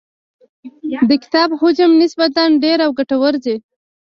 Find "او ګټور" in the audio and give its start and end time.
2.85-3.33